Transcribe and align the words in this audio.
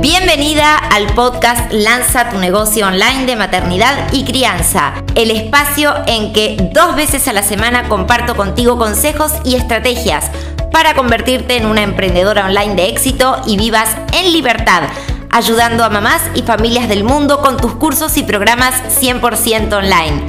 Bienvenida 0.00 0.76
al 0.76 1.12
podcast 1.14 1.72
Lanza 1.72 2.30
tu 2.30 2.38
negocio 2.38 2.86
online 2.86 3.26
de 3.26 3.34
maternidad 3.34 4.12
y 4.12 4.24
crianza, 4.24 4.92
el 5.16 5.32
espacio 5.32 5.92
en 6.06 6.32
que 6.32 6.56
dos 6.72 6.94
veces 6.94 7.26
a 7.26 7.32
la 7.32 7.42
semana 7.42 7.88
comparto 7.88 8.36
contigo 8.36 8.78
consejos 8.78 9.32
y 9.44 9.56
estrategias 9.56 10.30
para 10.70 10.94
convertirte 10.94 11.56
en 11.56 11.66
una 11.66 11.82
emprendedora 11.82 12.46
online 12.46 12.76
de 12.76 12.88
éxito 12.90 13.42
y 13.44 13.56
vivas 13.56 13.90
en 14.12 14.32
libertad, 14.32 14.84
ayudando 15.30 15.82
a 15.82 15.90
mamás 15.90 16.22
y 16.36 16.42
familias 16.42 16.88
del 16.88 17.02
mundo 17.02 17.40
con 17.40 17.56
tus 17.56 17.74
cursos 17.74 18.16
y 18.18 18.22
programas 18.22 18.74
100% 19.00 19.72
online. 19.72 20.22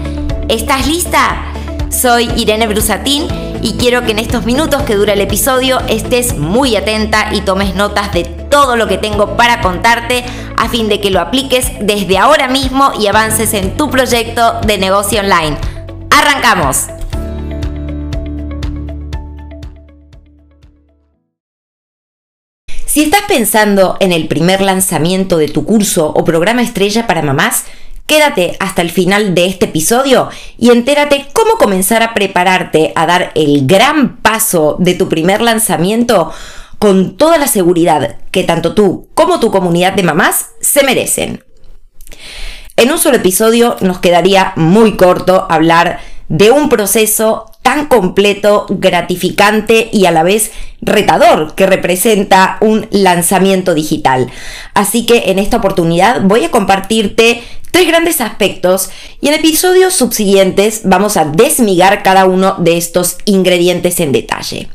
¿Estás 0.47 0.87
lista? 0.87 1.43
Soy 1.91 2.31
Irene 2.37 2.65
Brusatín 2.65 3.48
y 3.61 3.73
quiero 3.73 4.03
que 4.03 4.11
en 4.11 4.19
estos 4.19 4.45
minutos 4.45 4.83
que 4.83 4.95
dura 4.95 5.13
el 5.13 5.21
episodio 5.21 5.79
estés 5.87 6.37
muy 6.37 6.75
atenta 6.75 7.33
y 7.33 7.41
tomes 7.41 7.75
notas 7.75 8.13
de 8.13 8.23
todo 8.23 8.75
lo 8.75 8.87
que 8.87 8.97
tengo 8.97 9.35
para 9.35 9.61
contarte 9.61 10.23
a 10.57 10.69
fin 10.69 10.89
de 10.89 10.99
que 10.99 11.09
lo 11.09 11.19
apliques 11.19 11.71
desde 11.79 12.17
ahora 12.17 12.47
mismo 12.47 12.91
y 12.99 13.07
avances 13.07 13.53
en 13.53 13.77
tu 13.77 13.89
proyecto 13.89 14.61
de 14.65 14.77
negocio 14.77 15.21
online. 15.21 15.57
¡Arrancamos! 16.09 16.87
Si 22.85 23.03
estás 23.03 23.21
pensando 23.27 23.97
en 23.99 24.11
el 24.11 24.27
primer 24.27 24.61
lanzamiento 24.61 25.37
de 25.37 25.47
tu 25.47 25.63
curso 25.63 26.07
o 26.07 26.25
programa 26.25 26.63
estrella 26.63 27.05
para 27.05 27.21
mamás, 27.21 27.65
Quédate 28.09 28.57
hasta 28.59 28.81
el 28.81 28.89
final 28.89 29.35
de 29.35 29.45
este 29.45 29.65
episodio 29.65 30.29
y 30.57 30.71
entérate 30.71 31.27
cómo 31.31 31.59
comenzar 31.59 32.01
a 32.01 32.15
prepararte 32.15 32.91
a 32.95 33.05
dar 33.05 33.31
el 33.35 33.67
gran 33.67 34.17
paso 34.17 34.77
de 34.79 34.95
tu 34.95 35.07
primer 35.07 35.41
lanzamiento 35.41 36.31
con 36.79 37.17
toda 37.17 37.37
la 37.37 37.45
seguridad 37.45 38.17
que 38.31 38.43
tanto 38.43 38.73
tú 38.73 39.09
como 39.13 39.39
tu 39.39 39.51
comunidad 39.51 39.93
de 39.93 40.01
mamás 40.01 40.47
se 40.59 40.83
merecen. 40.83 41.43
En 42.77 42.91
un 42.91 42.97
solo 42.97 43.17
episodio 43.17 43.75
nos 43.81 43.99
quedaría 43.99 44.53
muy 44.55 44.97
corto 44.97 45.45
hablar 45.47 45.99
de 46.29 46.49
un 46.49 46.67
proceso 46.67 47.51
tan 47.61 47.85
completo, 47.89 48.65
gratificante 48.69 49.87
y 49.93 50.07
a 50.07 50.11
la 50.11 50.23
vez 50.23 50.51
retador 50.81 51.55
que 51.55 51.65
representa 51.65 52.57
un 52.61 52.87
lanzamiento 52.91 53.73
digital. 53.73 54.31
Así 54.73 55.05
que 55.05 55.31
en 55.31 55.39
esta 55.39 55.57
oportunidad 55.57 56.21
voy 56.21 56.45
a 56.45 56.51
compartirte 56.51 57.43
tres 57.71 57.87
grandes 57.87 58.21
aspectos 58.21 58.89
y 59.21 59.27
en 59.27 59.35
episodios 59.35 59.93
subsiguientes 59.93 60.81
vamos 60.83 61.17
a 61.17 61.25
desmigar 61.25 62.03
cada 62.03 62.25
uno 62.25 62.55
de 62.57 62.77
estos 62.77 63.17
ingredientes 63.25 63.99
en 63.99 64.11
detalle. 64.11 64.69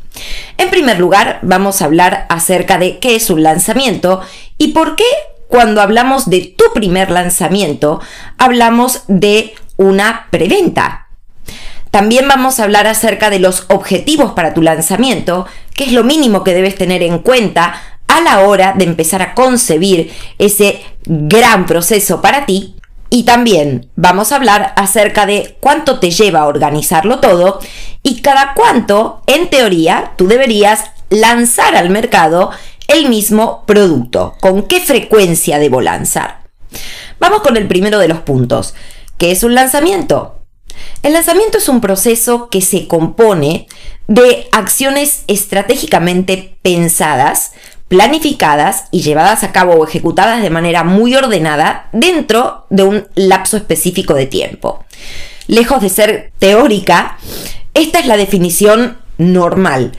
En 0.58 0.70
primer 0.70 0.98
lugar, 1.00 1.40
vamos 1.42 1.82
a 1.82 1.86
hablar 1.86 2.26
acerca 2.28 2.78
de 2.78 2.98
qué 2.98 3.16
es 3.16 3.30
un 3.30 3.42
lanzamiento 3.42 4.20
y 4.58 4.68
por 4.68 4.96
qué 4.96 5.04
cuando 5.48 5.80
hablamos 5.80 6.30
de 6.30 6.54
tu 6.56 6.64
primer 6.72 7.10
lanzamiento 7.10 8.00
hablamos 8.38 9.02
de 9.08 9.54
una 9.76 10.26
preventa. 10.30 11.08
También 11.90 12.26
vamos 12.26 12.58
a 12.58 12.64
hablar 12.64 12.88
acerca 12.88 13.30
de 13.30 13.38
los 13.38 13.66
objetivos 13.68 14.32
para 14.32 14.52
tu 14.52 14.62
lanzamiento, 14.62 15.46
que 15.74 15.84
es 15.84 15.92
lo 15.92 16.04
mínimo 16.04 16.44
que 16.44 16.54
debes 16.54 16.76
tener 16.76 17.02
en 17.02 17.18
cuenta 17.18 17.80
a 18.06 18.20
la 18.20 18.40
hora 18.40 18.74
de 18.76 18.84
empezar 18.84 19.22
a 19.22 19.34
concebir 19.34 20.12
ese 20.38 20.82
gran 21.04 21.66
proceso 21.66 22.20
para 22.22 22.46
ti. 22.46 22.76
Y 23.10 23.24
también 23.24 23.90
vamos 23.94 24.32
a 24.32 24.36
hablar 24.36 24.72
acerca 24.76 25.26
de 25.26 25.56
cuánto 25.60 26.00
te 26.00 26.10
lleva 26.10 26.40
a 26.40 26.46
organizarlo 26.46 27.20
todo 27.20 27.60
y 28.02 28.22
cada 28.22 28.54
cuánto, 28.54 29.22
en 29.26 29.50
teoría, 29.50 30.12
tú 30.16 30.26
deberías 30.26 30.90
lanzar 31.10 31.76
al 31.76 31.90
mercado 31.90 32.50
el 32.88 33.08
mismo 33.08 33.64
producto. 33.66 34.34
¿Con 34.40 34.64
qué 34.64 34.80
frecuencia 34.80 35.58
debo 35.58 35.80
lanzar? 35.80 36.40
Vamos 37.20 37.42
con 37.42 37.56
el 37.56 37.68
primero 37.68 37.98
de 37.98 38.08
los 38.08 38.18
puntos. 38.20 38.74
¿Qué 39.16 39.30
es 39.30 39.44
un 39.44 39.54
lanzamiento? 39.54 40.40
El 41.02 41.12
lanzamiento 41.12 41.58
es 41.58 41.68
un 41.68 41.80
proceso 41.80 42.48
que 42.48 42.60
se 42.60 42.88
compone 42.88 43.68
de 44.06 44.48
acciones 44.52 45.24
estratégicamente 45.26 46.56
pensadas, 46.62 47.52
planificadas 47.88 48.84
y 48.90 49.02
llevadas 49.02 49.44
a 49.44 49.52
cabo 49.52 49.74
o 49.74 49.86
ejecutadas 49.86 50.42
de 50.42 50.50
manera 50.50 50.84
muy 50.84 51.14
ordenada 51.14 51.88
dentro 51.92 52.66
de 52.70 52.82
un 52.82 53.06
lapso 53.14 53.56
específico 53.56 54.14
de 54.14 54.26
tiempo. 54.26 54.84
Lejos 55.46 55.80
de 55.82 55.88
ser 55.88 56.32
teórica, 56.38 57.18
esta 57.74 57.98
es 57.98 58.06
la 58.06 58.16
definición 58.16 58.98
normal. 59.18 59.92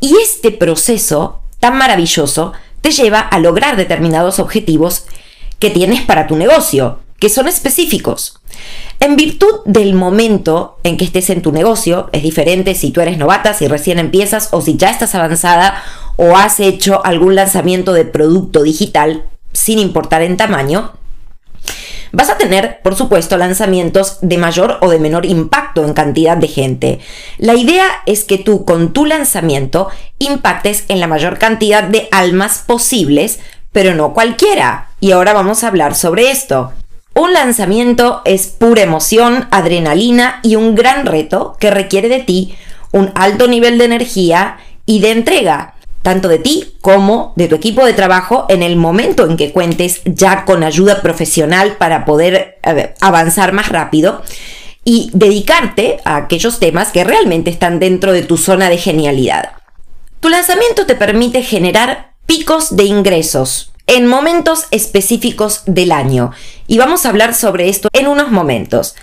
Y 0.00 0.16
este 0.22 0.50
proceso 0.50 1.40
tan 1.60 1.76
maravilloso 1.76 2.52
te 2.80 2.90
lleva 2.90 3.20
a 3.20 3.38
lograr 3.38 3.76
determinados 3.76 4.38
objetivos 4.38 5.06
que 5.58 5.70
tienes 5.70 6.02
para 6.02 6.26
tu 6.26 6.36
negocio, 6.36 7.00
que 7.18 7.28
son 7.28 7.48
específicos. 7.48 8.40
En 9.00 9.16
virtud 9.16 9.60
del 9.64 9.94
momento 9.94 10.78
en 10.82 10.96
que 10.96 11.04
estés 11.04 11.30
en 11.30 11.42
tu 11.42 11.52
negocio, 11.52 12.08
es 12.12 12.22
diferente 12.22 12.74
si 12.74 12.90
tú 12.90 13.00
eres 13.00 13.18
novata, 13.18 13.54
si 13.54 13.68
recién 13.68 13.98
empiezas 13.98 14.48
o 14.52 14.60
si 14.60 14.76
ya 14.76 14.90
estás 14.90 15.14
avanzada 15.14 15.82
o 16.16 16.36
has 16.36 16.60
hecho 16.60 17.04
algún 17.04 17.34
lanzamiento 17.34 17.92
de 17.92 18.04
producto 18.04 18.62
digital, 18.62 19.24
sin 19.52 19.78
importar 19.78 20.22
en 20.22 20.36
tamaño, 20.36 20.92
Vas 22.12 22.30
a 22.30 22.38
tener, 22.38 22.80
por 22.82 22.94
supuesto, 22.94 23.36
lanzamientos 23.36 24.18
de 24.22 24.38
mayor 24.38 24.78
o 24.80 24.88
de 24.88 24.98
menor 24.98 25.26
impacto 25.26 25.84
en 25.84 25.92
cantidad 25.92 26.36
de 26.36 26.48
gente. 26.48 26.98
La 27.36 27.54
idea 27.54 27.84
es 28.06 28.24
que 28.24 28.38
tú 28.38 28.64
con 28.64 28.92
tu 28.92 29.04
lanzamiento 29.04 29.88
impactes 30.18 30.84
en 30.88 31.00
la 31.00 31.08
mayor 31.08 31.38
cantidad 31.38 31.82
de 31.82 32.08
almas 32.12 32.64
posibles, 32.66 33.40
pero 33.72 33.94
no 33.94 34.14
cualquiera. 34.14 34.88
Y 35.00 35.12
ahora 35.12 35.34
vamos 35.34 35.62
a 35.62 35.68
hablar 35.68 35.94
sobre 35.94 36.30
esto. 36.30 36.72
Un 37.16 37.32
lanzamiento 37.32 38.20
es 38.26 38.46
pura 38.48 38.82
emoción, 38.82 39.48
adrenalina 39.50 40.38
y 40.42 40.56
un 40.56 40.74
gran 40.74 41.06
reto 41.06 41.56
que 41.58 41.70
requiere 41.70 42.10
de 42.10 42.20
ti 42.20 42.54
un 42.92 43.10
alto 43.14 43.48
nivel 43.48 43.78
de 43.78 43.86
energía 43.86 44.58
y 44.84 45.00
de 45.00 45.12
entrega, 45.12 45.76
tanto 46.02 46.28
de 46.28 46.38
ti 46.38 46.74
como 46.82 47.32
de 47.36 47.48
tu 47.48 47.54
equipo 47.54 47.86
de 47.86 47.94
trabajo 47.94 48.44
en 48.50 48.62
el 48.62 48.76
momento 48.76 49.24
en 49.24 49.38
que 49.38 49.50
cuentes 49.50 50.02
ya 50.04 50.44
con 50.44 50.62
ayuda 50.62 51.00
profesional 51.00 51.78
para 51.78 52.04
poder 52.04 52.58
avanzar 53.00 53.54
más 53.54 53.70
rápido 53.70 54.20
y 54.84 55.08
dedicarte 55.14 56.00
a 56.04 56.16
aquellos 56.16 56.58
temas 56.58 56.92
que 56.92 57.02
realmente 57.02 57.48
están 57.48 57.78
dentro 57.78 58.12
de 58.12 58.24
tu 58.24 58.36
zona 58.36 58.68
de 58.68 58.76
genialidad. 58.76 59.52
Tu 60.20 60.28
lanzamiento 60.28 60.84
te 60.84 60.96
permite 60.96 61.42
generar 61.42 62.12
picos 62.26 62.76
de 62.76 62.84
ingresos 62.84 63.72
en 63.86 64.06
momentos 64.06 64.66
específicos 64.70 65.62
del 65.66 65.92
año. 65.92 66.32
Y 66.66 66.78
vamos 66.78 67.06
a 67.06 67.10
hablar 67.10 67.34
sobre 67.34 67.68
esto 67.68 67.88
en 67.92 68.08
unos 68.08 68.30
momentos. 68.30 68.96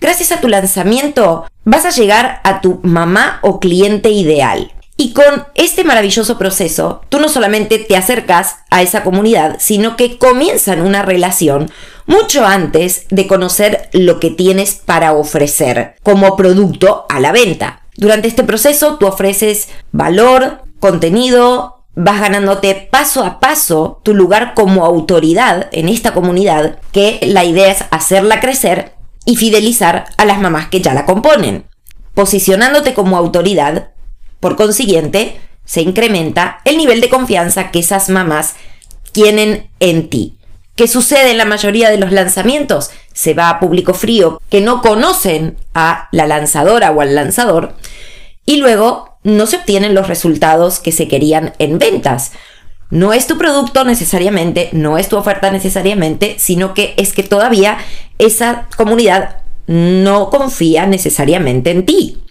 Gracias 0.00 0.32
a 0.32 0.40
tu 0.40 0.48
lanzamiento 0.48 1.46
vas 1.64 1.84
a 1.84 1.90
llegar 1.90 2.40
a 2.44 2.60
tu 2.60 2.80
mamá 2.82 3.40
o 3.42 3.60
cliente 3.60 4.10
ideal. 4.10 4.72
Y 4.98 5.12
con 5.12 5.46
este 5.54 5.84
maravilloso 5.84 6.38
proceso, 6.38 7.02
tú 7.10 7.20
no 7.20 7.28
solamente 7.28 7.78
te 7.78 7.96
acercas 7.96 8.56
a 8.70 8.80
esa 8.80 9.02
comunidad, 9.04 9.56
sino 9.58 9.94
que 9.94 10.16
comienzan 10.16 10.80
una 10.80 11.02
relación 11.02 11.70
mucho 12.06 12.46
antes 12.46 13.06
de 13.10 13.26
conocer 13.26 13.90
lo 13.92 14.20
que 14.20 14.30
tienes 14.30 14.74
para 14.74 15.12
ofrecer 15.12 15.96
como 16.02 16.34
producto 16.36 17.04
a 17.10 17.20
la 17.20 17.32
venta. 17.32 17.82
Durante 17.96 18.28
este 18.28 18.44
proceso 18.44 18.96
tú 18.96 19.06
ofreces 19.06 19.68
valor, 19.92 20.62
contenido, 20.80 21.75
vas 21.96 22.20
ganándote 22.20 22.88
paso 22.90 23.24
a 23.24 23.40
paso 23.40 24.00
tu 24.04 24.14
lugar 24.14 24.52
como 24.54 24.84
autoridad 24.84 25.68
en 25.72 25.88
esta 25.88 26.12
comunidad, 26.12 26.78
que 26.92 27.18
la 27.22 27.44
idea 27.44 27.72
es 27.72 27.84
hacerla 27.90 28.38
crecer 28.38 28.92
y 29.24 29.36
fidelizar 29.36 30.04
a 30.18 30.24
las 30.24 30.38
mamás 30.38 30.68
que 30.68 30.80
ya 30.80 30.94
la 30.94 31.06
componen. 31.06 31.64
Posicionándote 32.14 32.94
como 32.94 33.16
autoridad, 33.16 33.90
por 34.40 34.56
consiguiente, 34.56 35.40
se 35.64 35.80
incrementa 35.80 36.60
el 36.64 36.76
nivel 36.76 37.00
de 37.00 37.08
confianza 37.08 37.70
que 37.70 37.80
esas 37.80 38.10
mamás 38.10 38.54
tienen 39.12 39.70
en 39.80 40.08
ti. 40.10 40.38
¿Qué 40.76 40.86
sucede 40.86 41.30
en 41.30 41.38
la 41.38 41.46
mayoría 41.46 41.88
de 41.88 41.96
los 41.96 42.12
lanzamientos? 42.12 42.90
Se 43.14 43.32
va 43.32 43.48
a 43.48 43.58
público 43.58 43.94
frío 43.94 44.42
que 44.50 44.60
no 44.60 44.82
conocen 44.82 45.56
a 45.74 46.08
la 46.12 46.26
lanzadora 46.26 46.90
o 46.90 47.00
al 47.00 47.14
lanzador 47.14 47.74
y 48.44 48.58
luego 48.58 49.15
no 49.26 49.46
se 49.46 49.56
obtienen 49.56 49.94
los 49.94 50.06
resultados 50.06 50.78
que 50.78 50.92
se 50.92 51.08
querían 51.08 51.52
en 51.58 51.80
ventas. 51.80 52.30
No 52.90 53.12
es 53.12 53.26
tu 53.26 53.36
producto 53.36 53.84
necesariamente, 53.84 54.68
no 54.70 54.98
es 54.98 55.08
tu 55.08 55.16
oferta 55.16 55.50
necesariamente, 55.50 56.36
sino 56.38 56.74
que 56.74 56.94
es 56.96 57.12
que 57.12 57.24
todavía 57.24 57.78
esa 58.18 58.68
comunidad 58.76 59.38
no 59.66 60.30
confía 60.30 60.86
necesariamente 60.86 61.72
en 61.72 61.84
ti. 61.84 62.22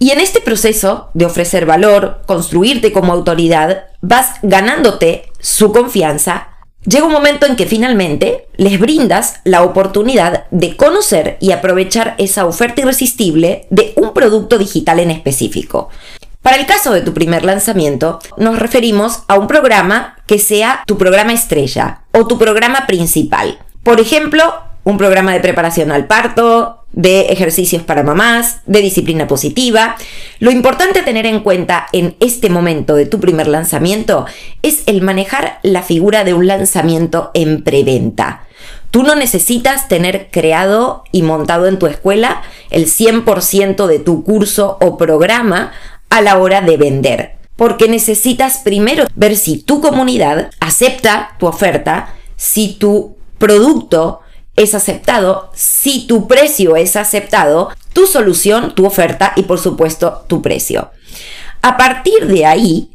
Y 0.00 0.10
en 0.10 0.18
este 0.18 0.40
proceso 0.40 1.10
de 1.14 1.26
ofrecer 1.26 1.64
valor, 1.64 2.22
construirte 2.26 2.90
como 2.90 3.12
autoridad, 3.12 3.84
vas 4.00 4.32
ganándote 4.42 5.30
su 5.38 5.72
confianza. 5.72 6.48
Llega 6.84 7.06
un 7.06 7.12
momento 7.12 7.46
en 7.46 7.54
que 7.54 7.66
finalmente 7.66 8.48
les 8.56 8.80
brindas 8.80 9.36
la 9.44 9.62
oportunidad 9.62 10.46
de 10.50 10.76
conocer 10.76 11.36
y 11.40 11.52
aprovechar 11.52 12.16
esa 12.18 12.46
oferta 12.46 12.80
irresistible 12.80 13.68
de 13.70 13.92
un 13.94 14.12
producto 14.12 14.58
digital 14.58 14.98
en 14.98 15.12
específico. 15.12 15.88
Para 16.42 16.56
el 16.56 16.66
caso 16.66 16.92
de 16.92 17.02
tu 17.02 17.14
primer 17.14 17.44
lanzamiento, 17.44 18.18
nos 18.36 18.58
referimos 18.58 19.22
a 19.28 19.38
un 19.38 19.46
programa 19.46 20.16
que 20.26 20.40
sea 20.40 20.82
tu 20.86 20.98
programa 20.98 21.32
estrella 21.32 22.00
o 22.12 22.26
tu 22.26 22.36
programa 22.36 22.86
principal. 22.88 23.58
Por 23.84 24.00
ejemplo, 24.00 24.52
un 24.82 24.98
programa 24.98 25.32
de 25.32 25.40
preparación 25.40 25.92
al 25.92 26.08
parto, 26.08 26.84
de 26.92 27.26
ejercicios 27.26 27.82
para 27.84 28.02
mamás, 28.02 28.60
de 28.66 28.80
disciplina 28.80 29.28
positiva. 29.28 29.96
Lo 30.40 30.50
importante 30.50 30.98
a 30.98 31.04
tener 31.04 31.26
en 31.26 31.40
cuenta 31.40 31.86
en 31.92 32.16
este 32.18 32.50
momento 32.50 32.96
de 32.96 33.06
tu 33.06 33.20
primer 33.20 33.46
lanzamiento 33.46 34.26
es 34.62 34.82
el 34.86 35.00
manejar 35.00 35.60
la 35.62 35.82
figura 35.82 36.24
de 36.24 36.34
un 36.34 36.48
lanzamiento 36.48 37.30
en 37.34 37.62
preventa. 37.62 38.42
Tú 38.90 39.04
no 39.04 39.14
necesitas 39.14 39.88
tener 39.88 40.28
creado 40.30 41.04
y 41.12 41.22
montado 41.22 41.66
en 41.66 41.78
tu 41.78 41.86
escuela 41.86 42.42
el 42.68 42.86
100% 42.86 43.86
de 43.86 43.98
tu 43.98 44.22
curso 44.22 44.76
o 44.82 44.98
programa 44.98 45.72
a 46.12 46.20
la 46.20 46.36
hora 46.36 46.60
de 46.60 46.76
vender, 46.76 47.36
porque 47.56 47.88
necesitas 47.88 48.58
primero 48.58 49.06
ver 49.14 49.34
si 49.34 49.62
tu 49.62 49.80
comunidad 49.80 50.50
acepta 50.60 51.36
tu 51.38 51.46
oferta, 51.46 52.12
si 52.36 52.74
tu 52.74 53.16
producto 53.38 54.20
es 54.54 54.74
aceptado, 54.74 55.50
si 55.54 56.06
tu 56.06 56.28
precio 56.28 56.76
es 56.76 56.96
aceptado, 56.96 57.70
tu 57.94 58.06
solución, 58.06 58.74
tu 58.74 58.84
oferta 58.84 59.32
y 59.36 59.44
por 59.44 59.58
supuesto 59.58 60.26
tu 60.28 60.42
precio. 60.42 60.90
A 61.62 61.78
partir 61.78 62.26
de 62.26 62.44
ahí 62.44 62.90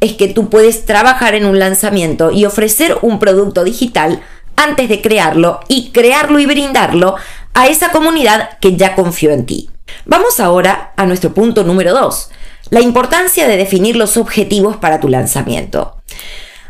es 0.00 0.14
que 0.14 0.28
tú 0.28 0.48
puedes 0.48 0.86
trabajar 0.86 1.34
en 1.34 1.44
un 1.44 1.58
lanzamiento 1.58 2.30
y 2.30 2.46
ofrecer 2.46 2.96
un 3.02 3.18
producto 3.18 3.64
digital 3.64 4.22
antes 4.56 4.88
de 4.88 5.02
crearlo 5.02 5.60
y 5.68 5.90
crearlo 5.90 6.38
y 6.38 6.46
brindarlo 6.46 7.16
a 7.52 7.66
esa 7.66 7.90
comunidad 7.90 8.58
que 8.60 8.76
ya 8.76 8.94
confió 8.94 9.30
en 9.30 9.44
ti. 9.44 9.68
Vamos 10.06 10.40
ahora 10.40 10.94
a 10.96 11.04
nuestro 11.04 11.34
punto 11.34 11.64
número 11.64 11.92
2, 11.92 12.30
la 12.72 12.80
importancia 12.80 13.46
de 13.46 13.58
definir 13.58 13.96
los 13.96 14.16
objetivos 14.16 14.78
para 14.78 14.98
tu 14.98 15.10
lanzamiento. 15.10 15.98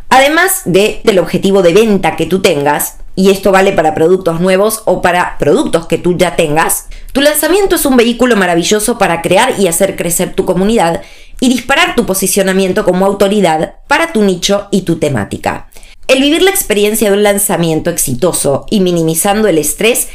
Además 0.08 0.62
de, 0.64 1.00
del 1.04 1.20
objetivo 1.20 1.62
de 1.62 1.72
venta 1.72 2.16
que 2.16 2.26
tú 2.26 2.42
tengas, 2.42 2.96
y 3.14 3.30
esto 3.30 3.52
vale 3.52 3.70
para 3.70 3.94
productos 3.94 4.40
nuevos 4.40 4.82
o 4.84 5.00
para 5.00 5.38
productos 5.38 5.86
que 5.86 5.98
tú 5.98 6.18
ya 6.18 6.34
tengas, 6.34 6.88
tu 7.12 7.20
lanzamiento 7.20 7.76
es 7.76 7.86
un 7.86 7.96
vehículo 7.96 8.34
maravilloso 8.34 8.98
para 8.98 9.22
crear 9.22 9.54
y 9.60 9.68
hacer 9.68 9.94
crecer 9.94 10.34
tu 10.34 10.44
comunidad 10.44 11.02
y 11.38 11.48
disparar 11.48 11.94
tu 11.94 12.04
posicionamiento 12.04 12.84
como 12.84 13.06
autoridad 13.06 13.76
para 13.86 14.12
tu 14.12 14.24
nicho 14.24 14.66
y 14.72 14.82
tu 14.82 14.98
temática. 14.98 15.70
El 16.08 16.20
vivir 16.20 16.42
la 16.42 16.50
experiencia 16.50 17.10
de 17.10 17.16
un 17.16 17.22
lanzamiento 17.22 17.90
exitoso 17.90 18.66
y 18.70 18.80
minimizando 18.80 19.46
el 19.46 19.56
estrés, 19.56 20.08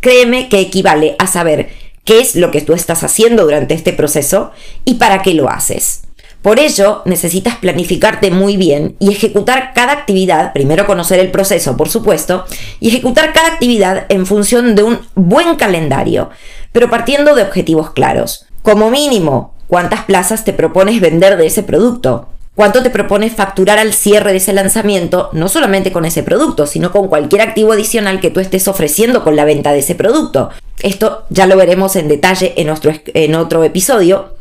créeme 0.00 0.48
que 0.48 0.60
equivale 0.60 1.16
a 1.18 1.26
saber 1.26 1.83
qué 2.04 2.20
es 2.20 2.36
lo 2.36 2.50
que 2.50 2.60
tú 2.60 2.72
estás 2.72 3.02
haciendo 3.02 3.44
durante 3.44 3.74
este 3.74 3.92
proceso 3.92 4.52
y 4.84 4.94
para 4.94 5.22
qué 5.22 5.34
lo 5.34 5.48
haces. 5.48 6.02
Por 6.44 6.58
ello, 6.58 7.00
necesitas 7.06 7.56
planificarte 7.56 8.30
muy 8.30 8.58
bien 8.58 8.96
y 8.98 9.10
ejecutar 9.10 9.72
cada 9.74 9.92
actividad, 9.92 10.52
primero 10.52 10.86
conocer 10.86 11.18
el 11.18 11.30
proceso, 11.30 11.78
por 11.78 11.88
supuesto, 11.88 12.44
y 12.80 12.88
ejecutar 12.88 13.32
cada 13.32 13.48
actividad 13.48 14.04
en 14.10 14.26
función 14.26 14.74
de 14.74 14.82
un 14.82 15.00
buen 15.14 15.56
calendario, 15.56 16.28
pero 16.70 16.90
partiendo 16.90 17.34
de 17.34 17.42
objetivos 17.42 17.92
claros. 17.92 18.44
Como 18.60 18.90
mínimo, 18.90 19.54
¿cuántas 19.68 20.04
plazas 20.04 20.44
te 20.44 20.52
propones 20.52 21.00
vender 21.00 21.38
de 21.38 21.46
ese 21.46 21.62
producto? 21.62 22.28
¿Cuánto 22.54 22.82
te 22.82 22.90
propones 22.90 23.32
facturar 23.32 23.78
al 23.78 23.94
cierre 23.94 24.32
de 24.32 24.36
ese 24.36 24.52
lanzamiento, 24.52 25.30
no 25.32 25.48
solamente 25.48 25.92
con 25.92 26.04
ese 26.04 26.22
producto, 26.22 26.66
sino 26.66 26.92
con 26.92 27.08
cualquier 27.08 27.40
activo 27.40 27.72
adicional 27.72 28.20
que 28.20 28.30
tú 28.30 28.40
estés 28.40 28.68
ofreciendo 28.68 29.24
con 29.24 29.34
la 29.34 29.46
venta 29.46 29.72
de 29.72 29.78
ese 29.78 29.94
producto? 29.94 30.50
Esto 30.80 31.24
ya 31.30 31.46
lo 31.46 31.56
veremos 31.56 31.96
en 31.96 32.08
detalle 32.08 32.54
en, 32.56 32.72
en 33.14 33.34
otro 33.34 33.64
episodio. 33.64 34.36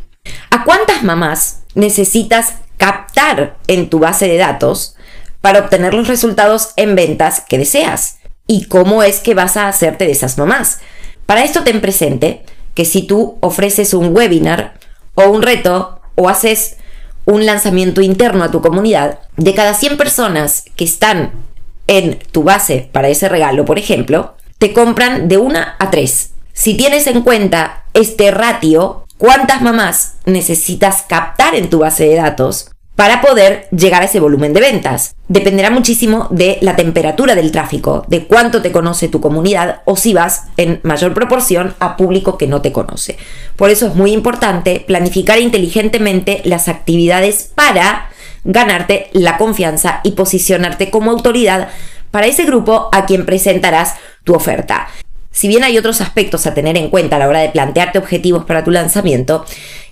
¿A 0.50 0.64
cuántas 0.64 1.04
mamás 1.04 1.64
necesitas 1.76 2.54
captar 2.78 3.58
en 3.68 3.90
tu 3.90 4.00
base 4.00 4.28
de 4.28 4.38
datos 4.38 4.96
para 5.44 5.60
obtener 5.60 5.94
los 5.94 6.08
resultados 6.08 6.70
en 6.78 6.96
ventas 6.96 7.44
que 7.48 7.58
deseas. 7.58 8.20
¿Y 8.48 8.66
cómo 8.66 9.04
es 9.04 9.20
que 9.20 9.34
vas 9.34 9.58
a 9.58 9.68
hacerte 9.68 10.06
de 10.06 10.12
esas 10.12 10.38
mamás? 10.38 10.80
Para 11.26 11.44
esto 11.44 11.64
ten 11.64 11.82
presente 11.82 12.44
que 12.74 12.86
si 12.86 13.04
tú 13.04 13.38
ofreces 13.42 13.94
un 13.94 14.16
webinar 14.16 14.76
o 15.16 15.30
un 15.30 15.42
reto 15.42 16.02
o 16.16 16.30
haces 16.30 16.78
un 17.26 17.46
lanzamiento 17.46 18.02
interno 18.02 18.44
a 18.44 18.52
tu 18.52 18.62
comunidad, 18.62 19.20
de 19.38 19.54
cada 19.54 19.74
100 19.74 19.98
personas 19.98 20.66
que 20.76 20.86
están 20.86 21.32
en 21.88 22.20
tu 22.32 22.44
base 22.44 22.90
para 22.92 23.10
ese 23.10 23.30
regalo, 23.30 23.66
por 23.66 23.80
ejemplo, 23.80 24.36
te 24.64 24.72
compran 24.72 25.28
de 25.28 25.38
una 25.38 25.76
a 25.78 25.92
tres. 25.92 26.32
Si 26.54 26.76
tienes 26.76 27.06
en 27.08 27.24
cuenta 27.24 27.84
este 27.94 28.32
ratio, 28.32 29.04
cuántas 29.18 29.62
mamás 29.62 30.14
necesitas 30.26 31.02
captar 31.02 31.54
en 31.54 31.70
tu 31.70 31.80
base 31.80 32.08
de 32.08 32.16
datos 32.16 32.72
para 32.96 33.20
poder 33.20 33.68
llegar 33.72 34.02
a 34.02 34.06
ese 34.06 34.22
volumen 34.22 34.54
de 34.54 34.62
ventas. 34.62 35.18
Dependerá 35.28 35.70
muchísimo 35.70 36.30
de 36.32 36.60
la 36.62 36.78
temperatura 36.78 37.36
del 37.36 37.52
tráfico, 37.52 38.06
de 38.08 38.26
cuánto 38.26 38.62
te 38.62 38.72
conoce 38.72 39.10
tu 39.10 39.20
comunidad 39.20 39.82
o 39.84 39.98
si 39.98 40.14
vas 40.14 40.44
en 40.56 40.80
mayor 40.84 41.14
proporción 41.14 41.76
a 41.80 41.98
público 41.98 42.38
que 42.38 42.48
no 42.48 42.62
te 42.62 42.72
conoce. 42.72 43.18
Por 43.58 43.70
eso 43.70 43.88
es 43.88 43.96
muy 43.96 44.14
importante 44.14 44.82
planificar 44.88 45.40
inteligentemente 45.40 46.42
las 46.46 46.70
actividades 46.70 47.52
para 47.54 48.08
ganarte 48.46 49.10
la 49.12 49.38
confianza 49.38 50.00
y 50.06 50.12
posicionarte 50.12 50.90
como 50.90 51.12
autoridad 51.12 51.68
para 52.12 52.28
ese 52.28 52.46
grupo 52.46 52.90
a 52.92 53.08
quien 53.08 53.26
presentarás 53.26 53.96
tu 54.24 54.34
oferta. 54.34 54.88
Si 55.32 55.48
bien 55.48 55.64
hay 55.64 55.78
otros 55.78 56.00
aspectos 56.00 56.46
a 56.46 56.54
tener 56.54 56.78
en 56.78 56.90
cuenta 56.90 57.16
a 57.16 57.20
la 57.20 57.28
hora 57.28 57.40
de 57.40 57.50
plantearte 57.50 57.98
objetivos 57.98 58.46
para 58.46 58.64
tu 58.64 58.70
lanzamiento, 58.70 59.46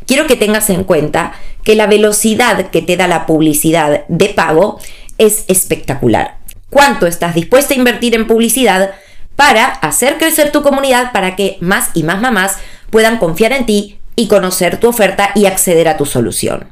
quiero 0.05 0.27
que 0.27 0.35
tengas 0.35 0.69
en 0.69 0.83
cuenta 0.83 1.33
que 1.63 1.75
la 1.75 1.87
velocidad 1.87 2.69
que 2.69 2.81
te 2.81 2.95
da 2.95 3.07
la 3.07 3.25
publicidad 3.25 4.05
de 4.07 4.29
pago 4.29 4.79
es 5.17 5.45
espectacular. 5.47 6.37
¿Cuánto 6.69 7.07
estás 7.07 7.35
dispuesta 7.35 7.73
a 7.73 7.77
invertir 7.77 8.15
en 8.15 8.27
publicidad 8.27 8.91
para 9.35 9.65
hacer 9.65 10.17
crecer 10.17 10.51
tu 10.51 10.61
comunidad 10.61 11.11
para 11.11 11.35
que 11.35 11.57
más 11.59 11.89
y 11.95 12.03
más 12.03 12.21
mamás 12.21 12.57
puedan 12.91 13.17
confiar 13.17 13.51
en 13.51 13.65
ti 13.65 13.99
y 14.15 14.27
conocer 14.27 14.79
tu 14.79 14.87
oferta 14.87 15.31
y 15.33 15.47
acceder 15.47 15.87
a 15.87 15.97
tu 15.97 16.05
solución? 16.05 16.67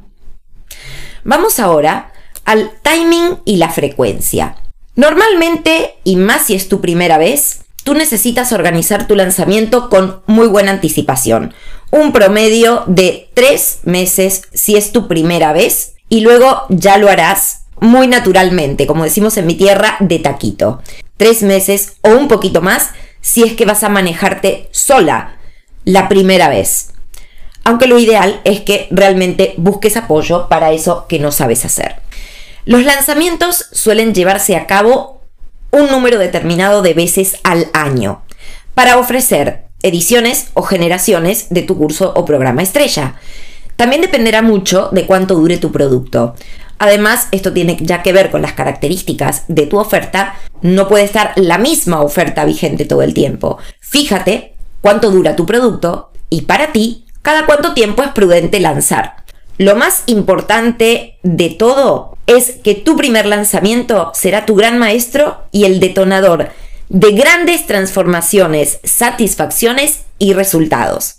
Vamos 1.23 1.59
ahora 1.59 2.11
al 2.45 2.71
timing 2.83 3.39
y 3.45 3.57
la 3.57 3.69
frecuencia. 3.69 4.55
Normalmente, 4.99 5.95
y 6.03 6.17
más 6.17 6.47
si 6.47 6.55
es 6.55 6.67
tu 6.67 6.81
primera 6.81 7.17
vez, 7.17 7.61
tú 7.85 7.93
necesitas 7.93 8.51
organizar 8.51 9.07
tu 9.07 9.15
lanzamiento 9.15 9.89
con 9.89 10.21
muy 10.27 10.47
buena 10.47 10.71
anticipación. 10.71 11.53
Un 11.89 12.11
promedio 12.11 12.83
de 12.85 13.29
tres 13.33 13.79
meses 13.83 14.41
si 14.53 14.75
es 14.75 14.91
tu 14.91 15.07
primera 15.07 15.53
vez 15.53 15.93
y 16.09 16.19
luego 16.19 16.63
ya 16.67 16.97
lo 16.97 17.07
harás 17.07 17.61
muy 17.79 18.07
naturalmente, 18.07 18.87
como 18.87 19.05
decimos 19.05 19.37
en 19.37 19.47
mi 19.47 19.53
tierra, 19.53 19.95
de 20.01 20.19
taquito. 20.19 20.81
Tres 21.15 21.43
meses 21.43 21.93
o 22.01 22.09
un 22.09 22.27
poquito 22.27 22.59
más 22.59 22.89
si 23.21 23.43
es 23.43 23.53
que 23.53 23.65
vas 23.65 23.85
a 23.85 23.89
manejarte 23.89 24.67
sola 24.71 25.37
la 25.85 26.09
primera 26.09 26.49
vez. 26.49 26.91
Aunque 27.63 27.87
lo 27.87 27.99
ideal 27.99 28.41
es 28.43 28.59
que 28.59 28.89
realmente 28.91 29.53
busques 29.55 29.95
apoyo 29.95 30.49
para 30.49 30.73
eso 30.73 31.05
que 31.07 31.19
no 31.19 31.31
sabes 31.31 31.63
hacer. 31.63 32.01
Los 32.65 32.83
lanzamientos 32.83 33.65
suelen 33.71 34.13
llevarse 34.13 34.55
a 34.55 34.67
cabo 34.67 35.21
un 35.71 35.87
número 35.87 36.19
determinado 36.19 36.81
de 36.81 36.93
veces 36.93 37.37
al 37.43 37.67
año 37.73 38.23
para 38.73 38.97
ofrecer 38.97 39.65
ediciones 39.81 40.49
o 40.53 40.63
generaciones 40.63 41.47
de 41.49 41.61
tu 41.61 41.77
curso 41.77 42.11
o 42.15 42.25
programa 42.25 42.63
estrella. 42.63 43.15
También 43.75 44.01
dependerá 44.01 44.41
mucho 44.41 44.89
de 44.91 45.05
cuánto 45.05 45.35
dure 45.35 45.57
tu 45.57 45.71
producto. 45.71 46.35
Además, 46.79 47.27
esto 47.31 47.53
tiene 47.53 47.77
ya 47.79 48.03
que 48.03 48.13
ver 48.13 48.29
con 48.31 48.41
las 48.41 48.53
características 48.53 49.43
de 49.47 49.65
tu 49.67 49.77
oferta. 49.77 50.35
No 50.61 50.87
puede 50.87 51.05
estar 51.05 51.33
la 51.35 51.57
misma 51.57 52.01
oferta 52.01 52.45
vigente 52.45 52.85
todo 52.85 53.01
el 53.03 53.13
tiempo. 53.13 53.57
Fíjate 53.79 54.55
cuánto 54.81 55.11
dura 55.11 55.35
tu 55.35 55.45
producto 55.45 56.11
y 56.29 56.41
para 56.41 56.71
ti, 56.71 57.05
cada 57.21 57.45
cuánto 57.45 57.73
tiempo 57.73 58.03
es 58.03 58.09
prudente 58.09 58.59
lanzar. 58.59 59.23
Lo 59.57 59.75
más 59.75 60.03
importante 60.07 61.17
de 61.23 61.49
todo 61.49 62.17
es 62.29 62.57
que 62.63 62.75
tu 62.75 62.95
primer 62.95 63.25
lanzamiento 63.25 64.11
será 64.13 64.45
tu 64.45 64.53
gran 64.53 64.77
maestro 64.77 65.39
y 65.51 65.65
el 65.65 65.79
detonador 65.79 66.49
de 66.87 67.11
grandes 67.11 67.65
transformaciones, 67.65 68.79
satisfacciones 68.83 70.01
y 70.19 70.33
resultados. 70.33 71.15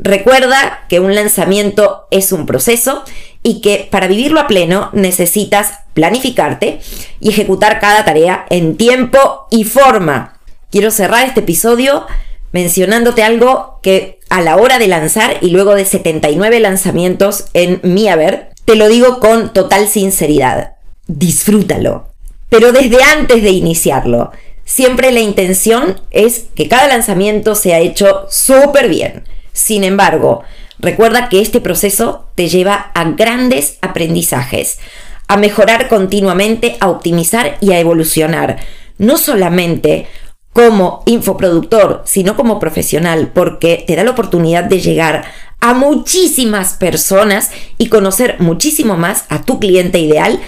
Recuerda 0.00 0.86
que 0.88 0.98
un 0.98 1.14
lanzamiento 1.14 2.08
es 2.10 2.32
un 2.32 2.46
proceso 2.46 3.04
y 3.44 3.60
que 3.60 3.88
para 3.90 4.08
vivirlo 4.08 4.40
a 4.40 4.48
pleno 4.48 4.90
necesitas 4.92 5.80
planificarte 5.94 6.80
y 7.20 7.30
ejecutar 7.30 7.78
cada 7.78 8.04
tarea 8.04 8.44
en 8.50 8.76
tiempo 8.76 9.46
y 9.50 9.64
forma. 9.64 10.40
Quiero 10.70 10.90
cerrar 10.90 11.26
este 11.26 11.40
episodio 11.40 12.06
mencionándote 12.50 13.22
algo 13.22 13.78
que 13.82 14.18
a 14.30 14.40
la 14.40 14.56
hora 14.56 14.78
de 14.78 14.88
lanzar 14.88 15.38
y 15.40 15.50
luego 15.50 15.74
de 15.74 15.84
79 15.84 16.58
lanzamientos 16.60 17.46
en 17.54 17.80
mi 17.82 18.08
haber, 18.08 18.50
te 18.68 18.76
lo 18.76 18.86
digo 18.86 19.18
con 19.18 19.54
total 19.54 19.88
sinceridad. 19.88 20.74
Disfrútalo. 21.06 22.12
Pero 22.50 22.70
desde 22.70 23.02
antes 23.02 23.42
de 23.42 23.48
iniciarlo, 23.48 24.30
siempre 24.66 25.10
la 25.10 25.20
intención 25.20 25.98
es 26.10 26.48
que 26.54 26.68
cada 26.68 26.86
lanzamiento 26.86 27.54
sea 27.54 27.78
hecho 27.78 28.26
súper 28.28 28.90
bien. 28.90 29.24
Sin 29.54 29.84
embargo, 29.84 30.42
Recuerda 30.80 31.28
que 31.28 31.40
este 31.40 31.60
proceso 31.60 32.26
te 32.36 32.48
lleva 32.48 32.92
a 32.94 33.02
grandes 33.10 33.78
aprendizajes, 33.82 34.78
a 35.26 35.36
mejorar 35.36 35.88
continuamente, 35.88 36.76
a 36.78 36.88
optimizar 36.88 37.56
y 37.60 37.72
a 37.72 37.80
evolucionar. 37.80 38.58
No 38.96 39.18
solamente 39.18 40.06
como 40.52 41.02
infoproductor, 41.06 42.02
sino 42.04 42.36
como 42.36 42.60
profesional, 42.60 43.32
porque 43.34 43.84
te 43.86 43.96
da 43.96 44.04
la 44.04 44.12
oportunidad 44.12 44.64
de 44.64 44.80
llegar 44.80 45.24
a 45.60 45.74
muchísimas 45.74 46.74
personas 46.74 47.50
y 47.78 47.88
conocer 47.88 48.36
muchísimo 48.38 48.96
más 48.96 49.24
a 49.28 49.42
tu 49.42 49.58
cliente 49.58 49.98
ideal, 49.98 50.40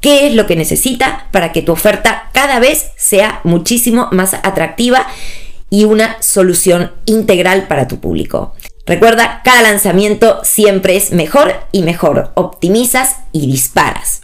qué 0.00 0.26
es 0.26 0.34
lo 0.34 0.46
que 0.46 0.56
necesita 0.56 1.28
para 1.32 1.52
que 1.52 1.62
tu 1.62 1.72
oferta 1.72 2.30
cada 2.32 2.58
vez 2.58 2.90
sea 2.96 3.40
muchísimo 3.44 4.08
más 4.12 4.34
atractiva 4.34 5.06
y 5.70 5.84
una 5.84 6.16
solución 6.20 6.92
integral 7.06 7.66
para 7.68 7.88
tu 7.88 8.00
público. 8.00 8.54
Recuerda, 8.86 9.40
cada 9.44 9.62
lanzamiento 9.62 10.40
siempre 10.44 10.96
es 10.96 11.10
mejor 11.10 11.54
y 11.72 11.82
mejor. 11.82 12.30
Optimizas 12.34 13.16
y 13.32 13.48
disparas. 13.48 14.22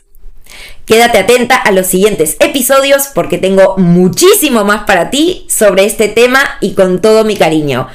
Quédate 0.86 1.18
atenta 1.18 1.56
a 1.56 1.72
los 1.72 1.86
siguientes 1.86 2.36
episodios 2.38 3.08
porque 3.14 3.38
tengo 3.38 3.76
muchísimo 3.76 4.64
más 4.64 4.84
para 4.84 5.10
ti 5.10 5.46
sobre 5.48 5.84
este 5.84 6.08
tema 6.08 6.40
y 6.60 6.74
con 6.74 7.00
todo 7.00 7.24
mi 7.24 7.36
cariño. 7.36 7.88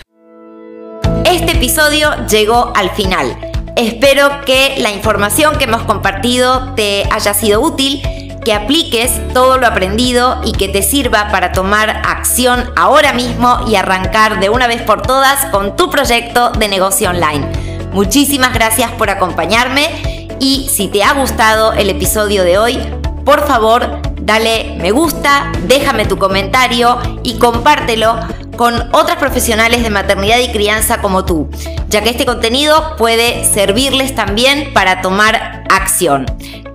Episodio 1.57 2.11
llegó 2.27 2.71
al 2.75 2.91
final. 2.91 3.35
Espero 3.75 4.41
que 4.45 4.75
la 4.77 4.91
información 4.91 5.57
que 5.57 5.63
hemos 5.63 5.81
compartido 5.81 6.75
te 6.75 7.09
haya 7.09 7.33
sido 7.33 7.61
útil, 7.61 7.99
que 8.45 8.53
apliques 8.53 9.11
todo 9.33 9.57
lo 9.57 9.65
aprendido 9.65 10.39
y 10.45 10.51
que 10.51 10.67
te 10.67 10.83
sirva 10.83 11.29
para 11.31 11.53
tomar 11.53 11.89
acción 11.89 12.69
ahora 12.75 13.11
mismo 13.13 13.65
y 13.67 13.75
arrancar 13.75 14.39
de 14.39 14.51
una 14.51 14.67
vez 14.67 14.83
por 14.83 15.01
todas 15.01 15.45
con 15.45 15.75
tu 15.75 15.89
proyecto 15.89 16.51
de 16.51 16.67
negocio 16.67 17.09
online. 17.09 17.47
Muchísimas 17.91 18.53
gracias 18.53 18.91
por 18.91 19.09
acompañarme 19.09 20.27
y 20.39 20.69
si 20.71 20.89
te 20.89 21.03
ha 21.03 21.13
gustado 21.13 21.73
el 21.73 21.89
episodio 21.89 22.43
de 22.43 22.59
hoy, 22.59 22.77
por 23.25 23.47
favor 23.47 23.99
dale 24.21 24.75
me 24.77 24.91
gusta, 24.91 25.51
déjame 25.63 26.05
tu 26.05 26.19
comentario 26.19 26.99
y 27.23 27.39
compártelo 27.39 28.15
con 28.57 28.89
otras 28.93 29.17
profesionales 29.17 29.83
de 29.83 29.89
maternidad 29.89 30.39
y 30.39 30.51
crianza 30.51 31.01
como 31.01 31.23
tú, 31.23 31.49
ya 31.87 32.01
que 32.01 32.09
este 32.09 32.25
contenido 32.25 32.95
puede 32.97 33.45
servirles 33.45 34.15
también 34.15 34.73
para 34.73 35.01
tomar 35.01 35.63
acción. 35.69 36.25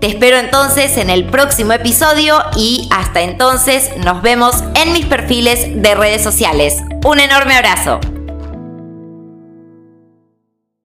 Te 0.00 0.06
espero 0.06 0.38
entonces 0.38 0.96
en 0.96 1.10
el 1.10 1.26
próximo 1.26 1.72
episodio 1.72 2.42
y 2.56 2.88
hasta 2.90 3.20
entonces 3.20 3.90
nos 3.98 4.22
vemos 4.22 4.64
en 4.74 4.92
mis 4.92 5.06
perfiles 5.06 5.82
de 5.82 5.94
redes 5.94 6.22
sociales. 6.22 6.78
Un 7.04 7.20
enorme 7.20 7.54
abrazo. 7.54 8.00